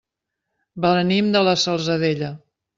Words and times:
Venim 0.87 1.31
de 1.37 1.45
la 1.51 1.55
Salzadella. 1.67 2.35